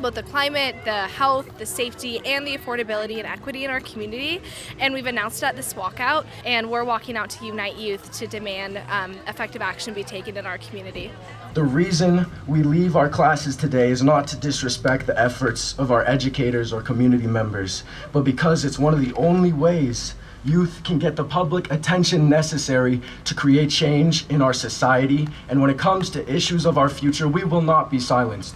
both 0.00 0.14
the 0.14 0.22
climate, 0.22 0.76
the 0.84 1.06
health, 1.08 1.58
the 1.58 1.66
safety, 1.66 2.20
and 2.24 2.46
the 2.46 2.56
affordability 2.56 3.18
and 3.18 3.26
equity 3.26 3.64
in 3.64 3.70
our 3.70 3.80
community. 3.80 4.40
And 4.78 4.94
we've 4.94 5.06
announced 5.06 5.42
at 5.44 5.56
this 5.56 5.74
walkout, 5.74 6.26
and 6.44 6.70
we're 6.70 6.84
walking 6.84 7.16
out 7.16 7.30
to 7.30 7.44
unite 7.44 7.76
youth 7.76 8.12
to 8.18 8.26
demand 8.26 8.82
um, 8.88 9.16
effective 9.26 9.62
action 9.62 9.94
be 9.94 10.04
taken 10.04 10.36
in 10.36 10.46
our 10.46 10.58
community. 10.58 11.10
The 11.54 11.64
reason 11.64 12.26
we 12.46 12.62
leave 12.62 12.96
our 12.96 13.08
classes 13.08 13.56
today 13.56 13.90
is 13.90 14.02
not 14.02 14.26
to 14.28 14.36
disrespect 14.36 15.06
the 15.06 15.18
efforts 15.18 15.78
of 15.78 15.92
our 15.92 16.04
educators 16.04 16.72
or 16.72 16.82
community 16.82 17.26
members, 17.26 17.84
but 18.12 18.22
because 18.22 18.64
it's 18.64 18.78
one 18.78 18.92
of 18.92 19.00
the 19.00 19.14
only 19.14 19.52
ways 19.52 20.14
youth 20.44 20.82
can 20.84 20.98
get 20.98 21.16
the 21.16 21.24
public 21.24 21.70
attention 21.70 22.28
necessary 22.28 23.00
to 23.24 23.34
create 23.34 23.70
change 23.70 24.26
in 24.28 24.42
our 24.42 24.52
society. 24.52 25.28
And 25.48 25.60
when 25.60 25.70
it 25.70 25.78
comes 25.78 26.10
to 26.10 26.32
issues 26.32 26.66
of 26.66 26.76
our 26.76 26.88
future, 26.88 27.28
we 27.28 27.44
will 27.44 27.62
not 27.62 27.90
be 27.90 27.98
silenced. 27.98 28.54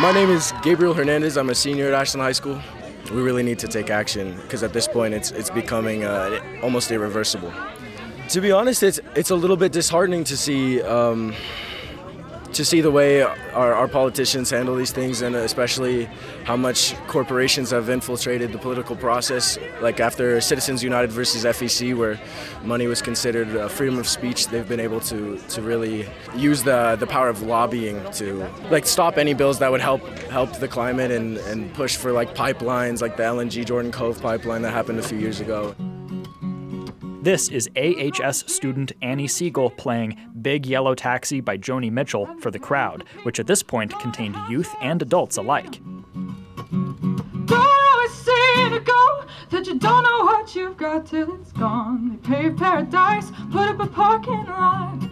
My 0.00 0.12
name 0.12 0.30
is 0.30 0.54
Gabriel 0.62 0.94
Hernandez. 0.94 1.36
I'm 1.36 1.50
a 1.50 1.54
senior 1.56 1.88
at 1.88 1.92
Ashland 1.92 2.22
High 2.22 2.30
School. 2.30 2.60
We 3.10 3.20
really 3.20 3.42
need 3.42 3.58
to 3.58 3.66
take 3.66 3.90
action 3.90 4.36
because 4.42 4.62
at 4.62 4.72
this 4.72 4.86
point 4.86 5.12
it's 5.12 5.32
it's 5.32 5.50
becoming 5.50 6.04
uh, 6.04 6.40
almost 6.62 6.92
irreversible. 6.92 7.52
To 8.28 8.40
be 8.40 8.52
honest, 8.52 8.84
it's 8.84 9.00
it's 9.16 9.30
a 9.30 9.34
little 9.34 9.56
bit 9.56 9.72
disheartening 9.72 10.22
to 10.22 10.36
see 10.36 10.80
um, 10.82 11.34
to 12.52 12.64
see 12.64 12.80
the 12.80 12.90
way 12.90 13.22
our, 13.22 13.74
our 13.74 13.88
politicians 13.88 14.50
handle 14.50 14.76
these 14.76 14.92
things, 14.92 15.22
and 15.22 15.36
especially 15.36 16.04
how 16.44 16.56
much 16.56 16.94
corporations 17.06 17.70
have 17.70 17.88
infiltrated 17.88 18.52
the 18.52 18.58
political 18.58 18.96
process. 18.96 19.58
Like 19.80 20.00
after 20.00 20.40
Citizens 20.40 20.82
United 20.82 21.12
versus 21.12 21.44
FEC, 21.44 21.96
where 21.96 22.18
money 22.64 22.86
was 22.86 23.02
considered 23.02 23.70
freedom 23.70 23.98
of 23.98 24.08
speech, 24.08 24.48
they've 24.48 24.68
been 24.68 24.80
able 24.80 25.00
to 25.00 25.38
to 25.38 25.62
really 25.62 26.08
use 26.36 26.62
the 26.62 26.96
the 26.98 27.06
power 27.06 27.28
of 27.28 27.42
lobbying 27.42 27.98
to 28.12 28.48
like 28.70 28.86
stop 28.86 29.18
any 29.18 29.34
bills 29.34 29.58
that 29.58 29.70
would 29.70 29.80
help 29.80 30.06
help 30.30 30.52
the 30.58 30.68
climate 30.68 31.10
and 31.10 31.38
and 31.38 31.72
push 31.74 31.96
for 31.96 32.12
like 32.12 32.34
pipelines, 32.34 33.00
like 33.02 33.16
the 33.16 33.22
LNG 33.22 33.64
Jordan 33.64 33.92
Cove 33.92 34.20
pipeline 34.20 34.62
that 34.62 34.72
happened 34.72 34.98
a 34.98 35.02
few 35.02 35.18
years 35.18 35.40
ago. 35.40 35.74
This 37.20 37.48
is 37.48 37.68
AHS 37.76 38.44
student 38.46 38.92
Annie 39.02 39.26
Siegel 39.26 39.70
playing 39.70 40.16
Big 40.40 40.64
Yellow 40.66 40.94
Taxi 40.94 41.40
by 41.40 41.58
Joni 41.58 41.90
Mitchell 41.90 42.28
for 42.38 42.52
the 42.52 42.60
crowd, 42.60 43.02
which 43.24 43.40
at 43.40 43.48
this 43.48 43.60
point 43.60 43.98
contained 43.98 44.36
youth 44.48 44.72
and 44.80 45.02
adults 45.02 45.36
alike. 45.36 45.80
Don't 46.70 47.52
always 47.52 48.12
say 48.12 48.70
to 48.70 48.80
go 48.84 49.24
that 49.50 49.66
you 49.66 49.80
don't 49.80 50.04
know 50.04 50.26
what 50.26 50.54
you've 50.54 50.76
got 50.76 51.06
till 51.06 51.34
it's 51.40 51.50
gone. 51.50 52.20
They 52.22 52.28
paved 52.28 52.58
paradise, 52.58 53.32
put 53.50 53.68
up 53.68 53.80
a 53.80 53.88
parking 53.88 54.44
lot. 54.46 55.07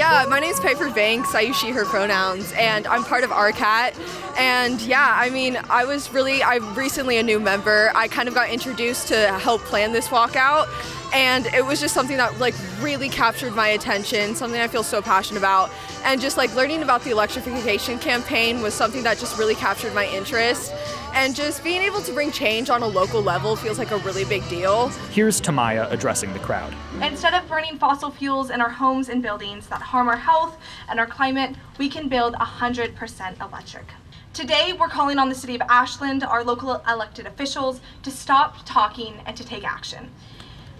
Yeah, 0.00 0.24
my 0.30 0.40
name's 0.40 0.58
Piper 0.58 0.90
Banks. 0.90 1.34
I 1.34 1.42
use 1.42 1.58
she, 1.58 1.72
her 1.72 1.84
pronouns, 1.84 2.52
and 2.52 2.86
I'm 2.86 3.04
part 3.04 3.22
of 3.22 3.28
RCAT. 3.28 3.94
And 4.38 4.80
yeah, 4.80 5.14
I 5.14 5.28
mean, 5.28 5.58
I 5.68 5.84
was 5.84 6.10
really, 6.10 6.42
I'm 6.42 6.74
recently 6.74 7.18
a 7.18 7.22
new 7.22 7.38
member. 7.38 7.92
I 7.94 8.08
kind 8.08 8.26
of 8.26 8.34
got 8.34 8.48
introduced 8.48 9.08
to 9.08 9.38
help 9.38 9.60
plan 9.60 9.92
this 9.92 10.08
walkout, 10.08 10.68
and 11.12 11.44
it 11.48 11.66
was 11.66 11.80
just 11.80 11.92
something 11.92 12.16
that 12.16 12.38
like 12.38 12.54
really 12.80 13.10
captured 13.10 13.54
my 13.54 13.68
attention, 13.68 14.34
something 14.34 14.58
I 14.58 14.68
feel 14.68 14.82
so 14.82 15.02
passionate 15.02 15.40
about. 15.40 15.70
And 16.02 16.18
just 16.18 16.38
like 16.38 16.54
learning 16.54 16.82
about 16.82 17.04
the 17.04 17.10
electrification 17.10 17.98
campaign 17.98 18.62
was 18.62 18.72
something 18.72 19.02
that 19.02 19.18
just 19.18 19.38
really 19.38 19.54
captured 19.54 19.94
my 19.94 20.06
interest. 20.06 20.72
And 21.12 21.34
just 21.34 21.62
being 21.64 21.82
able 21.82 22.00
to 22.02 22.12
bring 22.12 22.30
change 22.30 22.70
on 22.70 22.82
a 22.82 22.86
local 22.86 23.20
level 23.20 23.56
feels 23.56 23.78
like 23.78 23.90
a 23.90 23.98
really 23.98 24.24
big 24.24 24.48
deal. 24.48 24.88
Here's 25.10 25.40
Tamaya 25.40 25.90
addressing 25.90 26.32
the 26.32 26.38
crowd. 26.38 26.74
Instead 27.02 27.34
of 27.34 27.48
burning 27.48 27.78
fossil 27.78 28.10
fuels 28.10 28.50
in 28.50 28.60
our 28.60 28.70
homes 28.70 29.08
and 29.08 29.22
buildings 29.22 29.66
that 29.66 29.82
harm 29.82 30.08
our 30.08 30.16
health 30.16 30.56
and 30.88 31.00
our 31.00 31.06
climate, 31.06 31.56
we 31.78 31.88
can 31.88 32.08
build 32.08 32.34
100% 32.34 33.40
electric. 33.40 33.86
Today, 34.32 34.72
we're 34.72 34.88
calling 34.88 35.18
on 35.18 35.28
the 35.28 35.34
City 35.34 35.56
of 35.56 35.62
Ashland, 35.62 36.22
our 36.22 36.44
local 36.44 36.80
elected 36.88 37.26
officials, 37.26 37.80
to 38.04 38.10
stop 38.10 38.58
talking 38.64 39.14
and 39.26 39.36
to 39.36 39.44
take 39.44 39.64
action. 39.64 40.10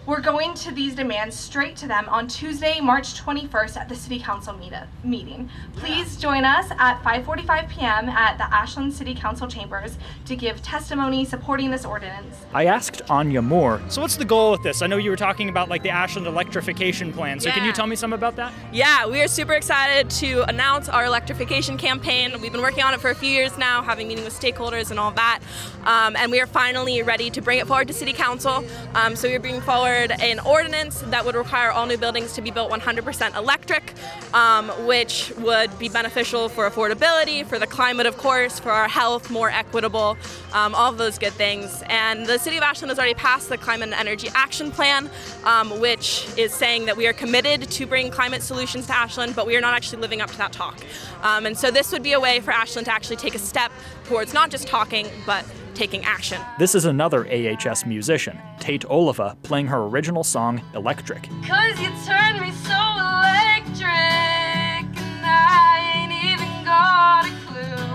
We're 0.07 0.21
going 0.23 0.55
to 0.55 0.73
these 0.73 0.95
demands 0.95 1.39
straight 1.39 1.77
to 1.77 1.87
them 1.87 2.09
on 2.09 2.27
Tuesday, 2.27 2.81
March 2.81 3.21
21st 3.21 3.77
at 3.77 3.89
the 3.89 3.95
City 3.95 4.19
Council 4.19 4.55
meet- 4.55 4.73
meeting. 5.05 5.49
Please 5.77 6.17
join 6.17 6.45
us 6.45 6.67
at 6.79 7.03
5:45 7.05 7.69
p.m. 7.69 8.09
at 8.09 8.39
the 8.39 8.45
Ashland 8.53 8.95
City 8.95 9.15
Council 9.15 9.47
chambers 9.47 9.99
to 10.25 10.35
give 10.35 10.63
testimony 10.63 11.25
supporting 11.27 11.71
this 11.71 11.85
ordinance. 11.85 12.35
I 12.55 12.65
asked 12.65 13.03
Anya 13.11 13.43
Moore, 13.43 13.81
so 13.89 14.01
what's 14.01 14.17
the 14.17 14.25
goal 14.25 14.53
with 14.53 14.63
this? 14.63 14.81
I 14.81 14.87
know 14.87 14.97
you 14.97 15.11
were 15.11 15.17
talking 15.17 15.51
about 15.51 15.69
like 15.69 15.83
the 15.83 15.91
Ashland 15.91 16.27
electrification 16.27 17.13
plan. 17.13 17.39
So 17.39 17.51
can 17.51 17.65
you 17.65 17.73
tell 17.73 17.87
me 17.87 17.95
some 17.95 18.15
about 18.15 18.37
that? 18.37 18.53
Yeah, 18.73 19.07
we 19.07 19.21
are 19.21 19.29
super 19.29 19.53
excited 19.53 20.09
to 20.23 20.43
announce 20.49 20.89
our 20.89 21.05
electrification 21.05 21.77
campaign. 21.77 22.33
We've 22.41 22.51
been 22.53 22.63
working 22.63 22.85
on 22.85 22.95
it 22.95 23.01
for 23.01 23.11
a 23.11 23.15
few 23.15 23.31
years 23.31 23.57
now, 23.59 23.83
having 23.83 24.09
meetings 24.09 24.25
with 24.25 24.41
stakeholders 24.41 24.91
and 24.91 24.99
all 24.99 25.11
that. 25.13 25.41
Um, 25.85 26.17
and 26.17 26.31
we 26.33 26.41
are 26.41 26.47
finally 26.47 27.03
ready 27.03 27.29
to 27.31 27.41
bring 27.43 27.59
it 27.59 27.67
forward 27.67 27.87
to 27.89 27.95
City 27.95 28.15
Council. 28.15 28.65
Um, 28.95 29.15
so 29.15 29.29
we're 29.29 29.39
bringing 29.41 29.61
forward 29.61 29.90
an 29.95 30.41
ordinance 30.41 31.01
that 31.07 31.25
would 31.25 31.35
require 31.35 31.71
all 31.71 31.87
new 31.87 31.97
buildings 31.97 32.33
to 32.35 32.43
be 32.43 32.51
built 32.51 32.71
100% 32.71 33.37
electric, 33.37 33.93
um, 34.35 34.69
which 34.87 35.33
would 35.39 35.77
be 35.79 35.89
beneficial 35.89 36.49
for 36.49 36.69
affordability, 36.69 37.45
for 37.47 37.59
the 37.59 37.67
climate, 37.67 38.07
of 38.07 38.17
course, 38.17 38.59
for 38.59 38.71
our 38.71 38.89
health, 38.89 39.31
more 39.31 39.51
equitable, 39.51 40.17
um, 40.53 40.75
all 40.75 40.91
of 40.91 40.99
those 40.99 41.19
good 41.19 41.33
things. 41.33 41.83
And 41.89 42.27
the 42.27 42.39
City 42.39 42.57
of 42.57 42.63
Ashland 42.63 42.91
has 42.91 42.99
already 42.99 43.15
passed 43.15 43.49
the 43.49 43.59
Climate 43.59 43.91
and 43.91 43.95
Energy 43.95 44.29
Action 44.35 44.71
Plan, 44.71 45.11
um, 45.45 45.81
which 45.81 46.27
is 46.37 46.53
saying 46.53 46.87
that 46.87 46.97
we 46.97 47.07
are 47.07 47.13
committed 47.13 47.71
to 47.71 47.87
bring 47.87 48.11
climate 48.11 48.43
solutions 48.43 48.87
to 48.87 48.97
Ashland, 48.97 49.35
but 49.37 49.47
we 49.47 49.57
are 49.57 49.61
not 49.61 49.75
actually 49.75 50.01
living 50.01 50.21
up 50.21 50.31
to 50.31 50.39
that 50.39 50.53
talk. 50.53 50.79
Um, 51.23 51.47
and 51.47 51.57
so 51.57 51.71
this 51.71 51.93
would 51.93 52.03
be 52.03 52.13
a 52.13 52.21
way 52.21 52.41
for 52.41 52.51
Ashland 52.51 52.87
to 52.87 52.93
actually 52.93 53.17
take 53.17 53.35
a 53.35 53.39
step 53.39 53.73
towards 54.05 54.35
not 54.35 54.51
just 54.51 54.67
talking, 54.67 55.07
but 55.27 55.45
taking 55.81 56.05
action. 56.05 56.39
This 56.59 56.75
is 56.75 56.85
another 56.85 57.27
AHS 57.27 57.87
musician, 57.87 58.39
Tate 58.59 58.85
Oliva, 58.85 59.35
playing 59.43 59.67
her 59.69 59.85
original 59.85 60.23
song 60.23 60.61
Electric. 60.75 61.23
Cause 61.49 61.81
you 61.81 61.89
turned 62.05 62.39
me 62.39 62.53
so 62.69 62.77
electric, 63.01 63.81
and 63.89 65.25
I 65.25 65.81
ain't 65.95 66.13
even 66.13 66.65
got 66.67 67.25
a 67.25 67.33
clue. 67.47 67.87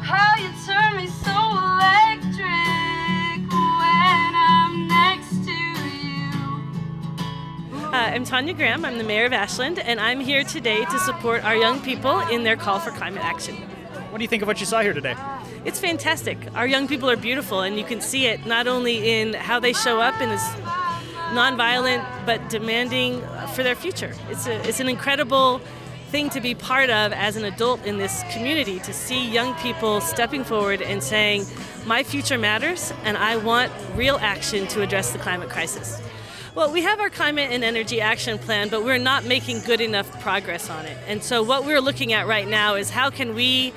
How 0.00 0.34
you 0.40 0.48
turn 0.64 0.96
me 0.96 1.08
so 1.08 1.36
electric 1.60 3.44
when 3.52 4.32
I'm 4.48 4.88
next 4.88 5.44
to 5.44 5.52
you. 6.08 6.32
Uh, 7.92 8.14
I'm 8.14 8.24
Tonya 8.24 8.56
Graham. 8.56 8.86
I'm 8.86 8.96
the 8.96 9.04
mayor 9.04 9.26
of 9.26 9.34
Ashland, 9.34 9.78
and 9.78 10.00
I'm 10.00 10.20
here 10.20 10.42
today 10.42 10.86
to 10.86 10.98
support 11.00 11.44
our 11.44 11.54
young 11.54 11.82
people 11.82 12.18
in 12.30 12.44
their 12.44 12.56
call 12.56 12.78
for 12.78 12.92
climate 12.92 13.22
action. 13.22 13.68
What 14.10 14.18
do 14.18 14.24
you 14.24 14.28
think 14.28 14.40
of 14.42 14.48
what 14.48 14.58
you 14.58 14.64
saw 14.64 14.80
here 14.80 14.94
today? 14.94 15.14
It's 15.66 15.78
fantastic. 15.78 16.38
Our 16.54 16.66
young 16.66 16.88
people 16.88 17.10
are 17.10 17.16
beautiful, 17.16 17.60
and 17.60 17.78
you 17.78 17.84
can 17.84 18.00
see 18.00 18.26
it 18.26 18.46
not 18.46 18.66
only 18.66 19.20
in 19.20 19.34
how 19.34 19.60
they 19.60 19.74
show 19.74 20.00
up 20.00 20.18
in 20.22 20.30
this 20.30 20.42
nonviolent, 21.34 22.06
but 22.24 22.48
demanding 22.48 23.20
for 23.54 23.62
their 23.62 23.74
future. 23.74 24.14
It's, 24.30 24.46
a, 24.46 24.66
it's 24.66 24.80
an 24.80 24.88
incredible 24.88 25.60
thing 26.08 26.30
to 26.30 26.40
be 26.40 26.54
part 26.54 26.88
of 26.88 27.12
as 27.12 27.36
an 27.36 27.44
adult 27.44 27.84
in 27.84 27.98
this 27.98 28.24
community 28.32 28.78
to 28.80 28.94
see 28.94 29.28
young 29.28 29.54
people 29.56 30.00
stepping 30.00 30.42
forward 30.42 30.80
and 30.80 31.02
saying, 31.02 31.44
My 31.84 32.02
future 32.02 32.38
matters, 32.38 32.94
and 33.04 33.18
I 33.18 33.36
want 33.36 33.70
real 33.94 34.16
action 34.22 34.66
to 34.68 34.80
address 34.80 35.12
the 35.12 35.18
climate 35.18 35.50
crisis. 35.50 36.00
Well, 36.54 36.72
we 36.72 36.82
have 36.82 36.98
our 37.00 37.10
climate 37.10 37.50
and 37.52 37.62
energy 37.62 38.00
action 38.00 38.38
plan, 38.38 38.68
but 38.68 38.84
we're 38.84 38.98
not 38.98 39.24
making 39.24 39.60
good 39.60 39.80
enough 39.80 40.20
progress 40.20 40.70
on 40.70 40.86
it. 40.86 40.96
And 41.06 41.22
so, 41.22 41.42
what 41.42 41.64
we're 41.64 41.80
looking 41.80 42.12
at 42.12 42.26
right 42.26 42.48
now 42.48 42.74
is 42.74 42.90
how 42.90 43.10
can 43.10 43.34
we 43.34 43.72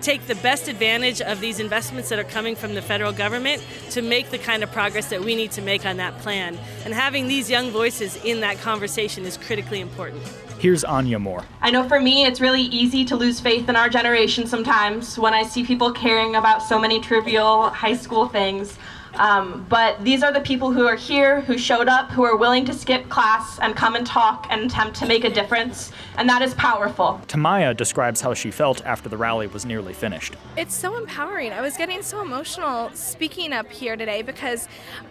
take 0.00 0.26
the 0.26 0.34
best 0.36 0.68
advantage 0.68 1.22
of 1.22 1.40
these 1.40 1.58
investments 1.58 2.10
that 2.10 2.18
are 2.18 2.24
coming 2.24 2.54
from 2.54 2.74
the 2.74 2.82
federal 2.82 3.10
government 3.10 3.64
to 3.90 4.02
make 4.02 4.30
the 4.30 4.38
kind 4.38 4.62
of 4.62 4.70
progress 4.70 5.08
that 5.08 5.22
we 5.22 5.34
need 5.34 5.50
to 5.50 5.62
make 5.62 5.86
on 5.86 5.96
that 5.96 6.18
plan. 6.18 6.58
And 6.84 6.92
having 6.92 7.26
these 7.26 7.48
young 7.48 7.70
voices 7.70 8.22
in 8.22 8.40
that 8.40 8.58
conversation 8.58 9.24
is 9.24 9.38
critically 9.38 9.80
important. 9.80 10.22
Here's 10.58 10.84
Anya 10.84 11.18
Moore. 11.18 11.44
I 11.62 11.70
know 11.70 11.88
for 11.88 12.00
me, 12.00 12.26
it's 12.26 12.40
really 12.40 12.62
easy 12.62 13.04
to 13.06 13.16
lose 13.16 13.40
faith 13.40 13.68
in 13.68 13.76
our 13.76 13.88
generation 13.88 14.46
sometimes 14.46 15.18
when 15.18 15.32
I 15.32 15.42
see 15.42 15.64
people 15.64 15.90
caring 15.90 16.36
about 16.36 16.62
so 16.62 16.78
many 16.78 17.00
trivial 17.00 17.70
high 17.70 17.96
school 17.96 18.28
things. 18.28 18.78
Um, 19.16 19.66
but 19.68 20.02
these 20.04 20.22
are 20.22 20.32
the 20.32 20.40
people 20.40 20.72
who 20.72 20.86
are 20.86 20.96
here, 20.96 21.40
who 21.42 21.56
showed 21.58 21.88
up, 21.88 22.10
who 22.10 22.24
are 22.24 22.36
willing 22.36 22.64
to 22.66 22.72
skip 22.74 23.08
class 23.08 23.58
and 23.60 23.74
come 23.76 23.94
and 23.94 24.06
talk 24.06 24.46
and 24.50 24.62
attempt 24.70 24.96
to 24.98 25.06
make 25.06 25.24
a 25.24 25.30
difference, 25.30 25.92
and 26.16 26.28
that 26.28 26.42
is 26.42 26.54
powerful. 26.54 27.20
Tamaya 27.28 27.76
describes 27.76 28.20
how 28.20 28.34
she 28.34 28.50
felt 28.50 28.84
after 28.84 29.08
the 29.08 29.16
rally 29.16 29.46
was 29.46 29.64
nearly 29.64 29.92
finished. 29.92 30.36
It's 30.56 30.74
so 30.74 30.96
empowering. 30.96 31.52
I 31.52 31.60
was 31.60 31.76
getting 31.76 32.02
so 32.02 32.22
emotional 32.22 32.90
speaking 32.94 33.52
up 33.52 33.70
here 33.70 33.96
today 33.96 34.22
because 34.22 34.68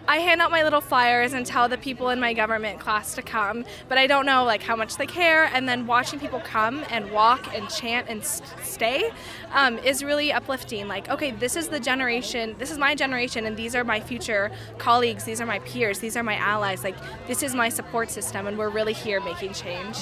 I 0.08 0.18
hand 0.18 0.40
out 0.40 0.50
my 0.50 0.62
little 0.62 0.80
flyers 0.80 1.32
and 1.32 1.46
tell 1.46 1.68
the 1.68 1.78
people 1.78 2.10
in 2.10 2.20
my 2.20 2.34
government 2.34 2.80
class 2.80 3.14
to 3.14 3.22
come, 3.22 3.64
but 3.88 3.98
I 3.98 4.06
don't 4.06 4.26
know 4.26 4.44
like 4.44 4.62
how 4.62 4.76
much 4.76 4.96
they 4.96 5.06
care. 5.06 5.44
And 5.54 5.68
then 5.68 5.86
watching 5.86 6.18
people 6.20 6.40
come 6.40 6.84
and 6.90 7.10
walk 7.10 7.54
and 7.54 7.68
chant 7.68 8.08
and 8.08 8.20
s- 8.20 8.42
stay 8.62 9.10
um, 9.52 9.78
is 9.78 10.04
really 10.04 10.32
uplifting. 10.32 10.88
Like, 10.88 11.08
okay, 11.08 11.30
this 11.30 11.56
is 11.56 11.68
the 11.68 11.80
generation. 11.80 12.54
This 12.58 12.70
is 12.70 12.78
my 12.78 12.94
generation, 12.94 13.46
and 13.46 13.56
these 13.56 13.74
are 13.74 13.84
my 13.84 13.93
future 14.00 14.50
colleagues. 14.78 15.24
These 15.24 15.40
are 15.40 15.46
my 15.46 15.58
peers. 15.60 15.98
These 15.98 16.16
are 16.16 16.22
my 16.22 16.36
allies. 16.36 16.84
Like, 16.84 16.96
this 17.26 17.42
is 17.42 17.54
my 17.54 17.68
support 17.68 18.10
system, 18.10 18.46
and 18.46 18.58
we're 18.58 18.68
really 18.70 18.92
here 18.92 19.20
making 19.20 19.52
change. 19.52 19.96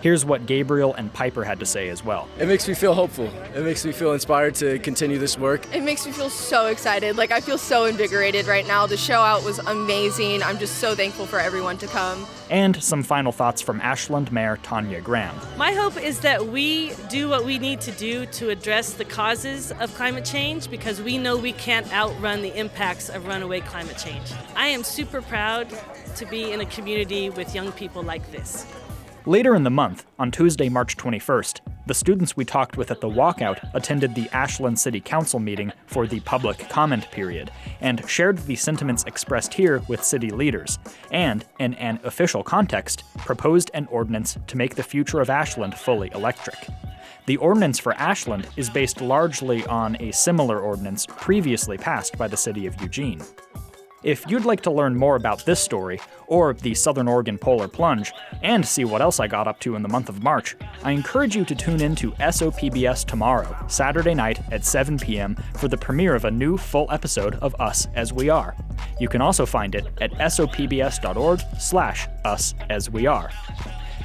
Here's 0.00 0.24
what 0.24 0.46
Gabriel 0.46 0.94
and 0.94 1.12
Piper 1.12 1.44
had 1.44 1.58
to 1.60 1.66
say 1.66 1.88
as 1.88 2.04
well. 2.04 2.28
It 2.38 2.46
makes 2.46 2.68
me 2.68 2.74
feel 2.74 2.94
hopeful. 2.94 3.26
It 3.54 3.64
makes 3.64 3.84
me 3.84 3.92
feel 3.92 4.12
inspired 4.12 4.54
to 4.56 4.78
continue 4.78 5.18
this 5.18 5.38
work. 5.38 5.66
It 5.74 5.82
makes 5.82 6.06
me 6.06 6.12
feel 6.12 6.30
so 6.30 6.66
excited. 6.66 7.16
Like 7.16 7.30
I 7.30 7.40
feel 7.40 7.58
so 7.58 7.86
invigorated 7.86 8.46
right 8.46 8.66
now. 8.66 8.86
The 8.86 8.96
show 8.96 9.20
out 9.20 9.44
was 9.44 9.58
amazing. 9.58 10.42
I'm 10.42 10.58
just 10.58 10.78
so 10.78 10.94
thankful 10.94 11.26
for 11.26 11.38
everyone 11.38 11.78
to 11.78 11.86
come. 11.86 12.26
And 12.50 12.80
some 12.80 13.02
final 13.02 13.32
thoughts 13.32 13.60
from 13.60 13.80
Ashland 13.80 14.30
Mayor 14.30 14.58
Tonya 14.58 15.02
Graham. 15.02 15.34
My 15.56 15.72
hope 15.72 16.00
is 16.00 16.20
that 16.20 16.46
we 16.46 16.92
do 17.08 17.28
what 17.28 17.44
we 17.44 17.58
need 17.58 17.80
to 17.80 17.90
do 17.92 18.26
to 18.26 18.50
address 18.50 18.92
the 18.92 19.04
causes 19.04 19.72
of 19.80 19.92
climate 19.94 20.24
change 20.24 20.70
because 20.70 21.02
we 21.02 21.18
know 21.18 21.36
we 21.36 21.52
can't 21.52 21.92
outrun 21.92 22.42
the 22.42 22.56
impacts 22.56 23.08
of 23.08 23.26
runaway 23.36 23.60
climate 23.60 23.98
change. 23.98 24.32
I 24.54 24.68
am 24.68 24.82
super 24.82 25.20
proud 25.20 25.68
to 26.16 26.24
be 26.24 26.52
in 26.52 26.62
a 26.62 26.66
community 26.66 27.28
with 27.28 27.54
young 27.54 27.70
people 27.72 28.02
like 28.02 28.32
this. 28.32 28.66
Later 29.26 29.54
in 29.54 29.62
the 29.62 29.70
month, 29.70 30.06
on 30.18 30.30
Tuesday, 30.30 30.70
March 30.70 30.96
21st, 30.96 31.60
the 31.86 31.92
students 31.92 32.34
we 32.34 32.46
talked 32.46 32.78
with 32.78 32.90
at 32.90 33.02
the 33.02 33.10
walkout 33.10 33.58
attended 33.74 34.14
the 34.14 34.30
Ashland 34.32 34.78
City 34.78 35.00
Council 35.00 35.38
meeting 35.38 35.70
for 35.86 36.06
the 36.06 36.20
public 36.20 36.66
comment 36.70 37.10
period 37.10 37.50
and 37.82 38.08
shared 38.08 38.38
the 38.38 38.56
sentiments 38.56 39.04
expressed 39.04 39.52
here 39.52 39.82
with 39.86 40.02
city 40.02 40.30
leaders, 40.30 40.78
and, 41.10 41.44
in 41.58 41.74
an 41.74 42.00
official 42.04 42.42
context, 42.42 43.04
proposed 43.18 43.70
an 43.74 43.86
ordinance 43.90 44.38
to 44.46 44.56
make 44.56 44.76
the 44.76 44.82
future 44.82 45.20
of 45.20 45.28
Ashland 45.28 45.74
fully 45.74 46.10
electric. 46.14 46.56
The 47.26 47.36
ordinance 47.38 47.80
for 47.80 47.92
Ashland 47.94 48.48
is 48.56 48.70
based 48.70 49.00
largely 49.00 49.66
on 49.66 49.96
a 50.00 50.12
similar 50.12 50.60
ordinance 50.60 51.06
previously 51.06 51.76
passed 51.76 52.16
by 52.16 52.28
the 52.28 52.36
city 52.36 52.66
of 52.66 52.80
Eugene. 52.80 53.20
If 54.04 54.24
you'd 54.30 54.44
like 54.44 54.60
to 54.60 54.70
learn 54.70 54.94
more 54.94 55.16
about 55.16 55.44
this 55.44 55.58
story, 55.58 56.00
or 56.28 56.54
the 56.54 56.74
Southern 56.74 57.08
Oregon 57.08 57.36
Polar 57.36 57.66
Plunge, 57.66 58.12
and 58.44 58.64
see 58.64 58.84
what 58.84 59.02
else 59.02 59.18
I 59.18 59.26
got 59.26 59.48
up 59.48 59.58
to 59.60 59.74
in 59.74 59.82
the 59.82 59.88
month 59.88 60.08
of 60.08 60.22
March, 60.22 60.54
I 60.84 60.92
encourage 60.92 61.34
you 61.34 61.44
to 61.46 61.54
tune 61.56 61.80
in 61.80 61.96
to 61.96 62.12
SOPBS 62.12 63.04
tomorrow, 63.04 63.56
Saturday 63.66 64.14
night 64.14 64.38
at 64.52 64.64
7 64.64 64.96
p.m., 64.96 65.34
for 65.56 65.66
the 65.66 65.76
premiere 65.76 66.14
of 66.14 66.26
a 66.26 66.30
new 66.30 66.56
full 66.56 66.86
episode 66.92 67.34
of 67.36 67.60
Us 67.60 67.88
As 67.96 68.12
We 68.12 68.28
Are. 68.28 68.54
You 69.00 69.08
can 69.08 69.20
also 69.20 69.44
find 69.44 69.74
it 69.74 69.86
at 70.00 70.12
sopbs.org 70.12 71.40
slash 71.58 72.06
us 72.24 72.54
as 72.70 72.88
we 72.88 73.06
are. 73.06 73.30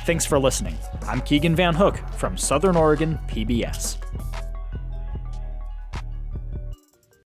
Thanks 0.03 0.25
for 0.25 0.39
listening. 0.39 0.75
I'm 1.07 1.21
Keegan 1.21 1.55
Van 1.55 1.75
Hook 1.75 2.01
from 2.15 2.35
Southern 2.35 2.75
Oregon 2.75 3.19
PBS. 3.27 3.97